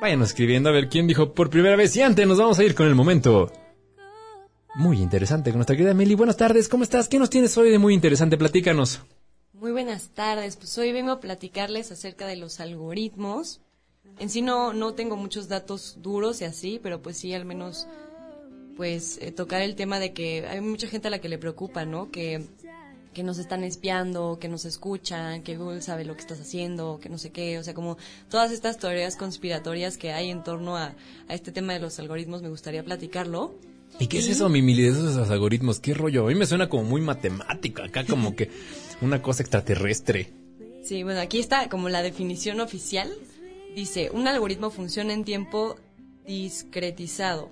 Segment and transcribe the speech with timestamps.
[0.00, 2.74] Váyanos escribiendo a ver quién dijo por primera vez y antes nos vamos a ir
[2.74, 3.50] con el momento.
[4.76, 6.14] Muy interesante con nuestra querida Mili.
[6.14, 7.08] Buenas tardes, ¿cómo estás?
[7.08, 8.38] ¿Qué nos tienes hoy de muy interesante?
[8.38, 9.00] Platícanos.
[9.54, 13.60] Muy buenas tardes, pues hoy vengo a platicarles acerca de los algoritmos.
[14.20, 17.88] En sí no, no tengo muchos datos duros y así, pero pues sí al menos
[18.76, 21.84] pues eh, tocar el tema de que hay mucha gente a la que le preocupa,
[21.84, 22.12] ¿no?
[22.12, 22.46] Que,
[23.18, 27.08] que nos están espiando, que nos escuchan, que Google sabe lo que estás haciendo, que
[27.08, 27.98] no sé qué, o sea, como
[28.30, 30.94] todas estas teorías conspiratorias que hay en torno a,
[31.26, 33.56] a este tema de los algoritmos, me gustaría platicarlo.
[33.98, 35.80] ¿Y qué es eso, Mimili, de esos algoritmos?
[35.80, 36.26] ¿Qué rollo?
[36.26, 38.52] A mí me suena como muy matemático, acá como que
[39.00, 40.30] una cosa extraterrestre.
[40.84, 43.12] Sí, bueno, aquí está como la definición oficial.
[43.74, 45.74] Dice, un algoritmo funciona en tiempo
[46.24, 47.50] discretizado,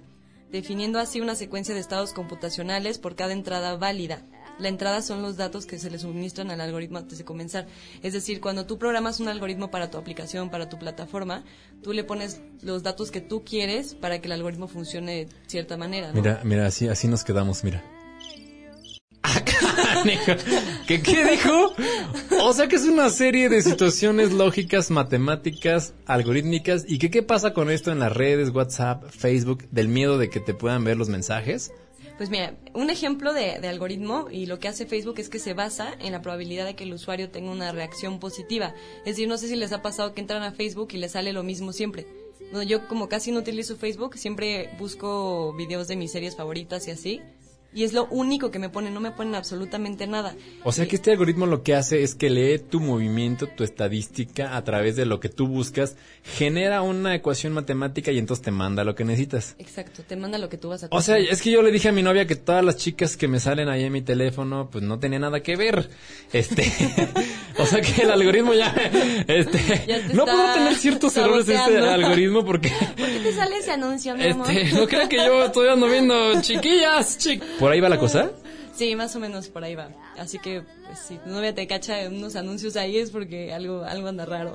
[0.53, 4.23] definiendo así una secuencia de estados computacionales por cada entrada válida.
[4.59, 7.67] La entrada son los datos que se le suministran al algoritmo antes de comenzar.
[8.03, 11.45] Es decir, cuando tú programas un algoritmo para tu aplicación, para tu plataforma,
[11.83, 15.77] tú le pones los datos que tú quieres para que el algoritmo funcione de cierta
[15.77, 16.09] manera.
[16.09, 16.15] ¿no?
[16.15, 17.85] Mira, mira, así, así nos quedamos, mira.
[20.87, 21.75] ¿Qué, ¿Qué dijo?
[22.43, 26.85] O sea que es una serie de situaciones lógicas, matemáticas, algorítmicas.
[26.87, 30.41] ¿Y qué, qué pasa con esto en las redes, WhatsApp, Facebook, del miedo de que
[30.41, 31.73] te puedan ver los mensajes?
[32.17, 35.53] Pues mira, un ejemplo de, de, algoritmo y lo que hace Facebook es que se
[35.53, 38.75] basa en la probabilidad de que el usuario tenga una reacción positiva.
[39.01, 41.33] Es decir, no sé si les ha pasado que entran a Facebook y les sale
[41.33, 42.07] lo mismo siempre.
[42.53, 46.91] No, yo como casi no utilizo Facebook, siempre busco videos de mis series favoritas y
[46.93, 47.21] así
[47.77, 50.35] y es lo único que me ponen, no me ponen absolutamente nada.
[50.65, 54.57] O sea que este algoritmo lo que hace es que lee tu movimiento, tu estadística
[54.57, 58.83] a través de lo que tú buscas, genera una ecuación matemática y entonces te manda
[58.83, 59.57] lo que necesitas.
[59.59, 61.91] Exacto, te manda lo que tú vas a O sea, es que yo le dije
[61.91, 64.83] a mi novia que todas las chicas que me salen ahí en mi teléfono, pues
[64.83, 65.91] no tenía nada que ver.
[66.33, 66.65] Este,
[67.59, 68.75] o sea que el algoritmo ya,
[69.29, 73.73] este, Ya no puedo tener ciertos errores este algoritmo porque ¿Por qué te sale ese
[73.73, 74.51] anuncio, mi amor?
[74.51, 77.43] Este, no crean que yo estoy ando viendo chiquillas, chic.
[77.67, 78.31] ¿Por ahí va la cosa?
[78.77, 79.89] Sí, más o menos por ahí va.
[80.17, 84.07] Así que, pues, si tu novia te cacha unos anuncios ahí es porque algo, algo
[84.07, 84.53] anda raro.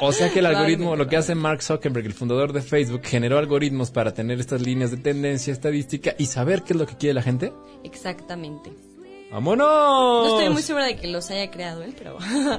[0.00, 3.38] O sea que el algoritmo, lo que hace Mark Zuckerberg, el fundador de Facebook, generó
[3.38, 7.14] algoritmos para tener estas líneas de tendencia estadística y saber qué es lo que quiere
[7.14, 7.52] la gente.
[7.84, 8.72] Exactamente.
[9.34, 10.28] ¡Vámonos!
[10.28, 12.18] No estoy muy segura de que los haya creado él, pero,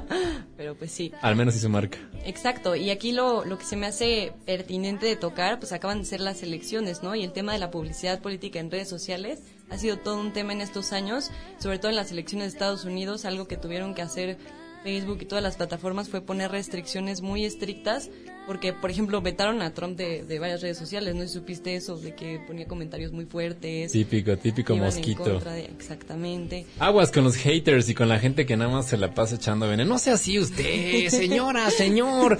[0.57, 1.09] pero pues sí.
[1.21, 1.97] Al menos hizo marca.
[2.25, 6.05] Exacto, y aquí lo, lo que se me hace pertinente de tocar, pues acaban de
[6.05, 7.15] ser las elecciones, ¿no?
[7.15, 10.51] Y el tema de la publicidad política en redes sociales ha sido todo un tema
[10.51, 14.01] en estos años, sobre todo en las elecciones de Estados Unidos, algo que tuvieron que
[14.01, 14.37] hacer
[14.85, 18.11] Facebook y todas las plataformas fue poner restricciones muy estrictas,
[18.45, 21.27] porque, por ejemplo, vetaron a Trump de, de varias redes sociales, ¿no?
[21.27, 23.91] Supiste eso, de que ponía comentarios muy fuertes.
[23.91, 25.39] Típico, típico mosquito.
[25.39, 26.67] de- exactamente.
[26.77, 29.67] Aguas con los haters y con la gente que nada más se la pasa echando
[29.67, 29.89] veneno.
[29.89, 32.37] No sea así usted, señora, señor.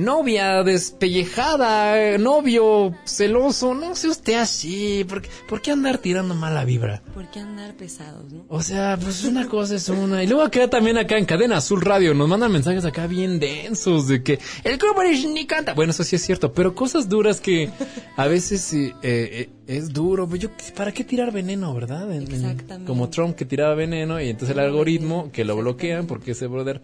[0.00, 3.74] Novia despellejada, novio celoso.
[3.74, 5.04] No sea usted así.
[5.08, 7.02] ¿Por qué, por qué andar tirando mala vibra?
[7.14, 8.44] ¿Por qué andar pesados, no?
[8.48, 10.22] O sea, pues una cosa es una.
[10.22, 14.08] Y luego acá también acá en Cadena Azul Radio nos mandan mensajes acá bien densos
[14.08, 15.74] de que el grupo ni canta.
[15.74, 17.70] Bueno, eso sí es cierto, pero cosas duras que
[18.16, 20.28] a veces eh, eh, es duro.
[20.28, 22.10] Pues yo, ¿para qué tirar veneno, verdad?
[22.12, 22.86] En- en- Exactamente.
[22.86, 26.80] como Trump que tiraba veneno y entonces el algoritmo que lo bloquean porque ese brother...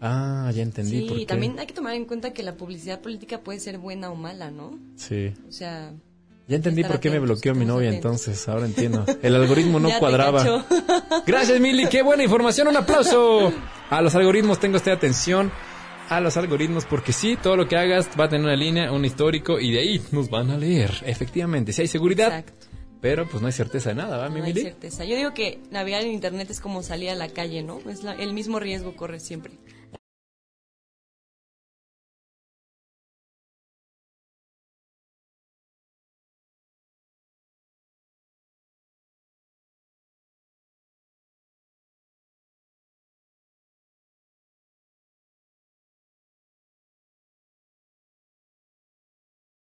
[0.00, 1.26] Ah, ya entendí por Sí, qué.
[1.26, 4.50] también hay que tomar en cuenta que la publicidad política puede ser buena o mala,
[4.50, 4.78] ¿no?
[4.96, 5.32] Sí.
[5.48, 5.92] O sea,
[6.46, 8.26] Ya entendí por qué me bloqueó mi novia atentos.
[8.26, 9.04] entonces, ahora entiendo.
[9.22, 10.64] El algoritmo no cuadraba.
[11.26, 13.52] Gracias, Mili, qué buena información, un aplauso.
[13.90, 15.50] A los algoritmos tengo usted atención.
[16.10, 19.04] A los algoritmos, porque sí, todo lo que hagas va a tener una línea, un
[19.04, 20.90] histórico, y de ahí nos van a leer.
[21.04, 22.66] Efectivamente, si hay seguridad, exacto.
[23.02, 25.04] pero pues no hay certeza de nada, ¿va, mi No hay certeza.
[25.04, 27.80] Yo digo que navegar en internet es como salir a la calle, ¿no?
[27.90, 29.52] Es la- el mismo riesgo corre siempre.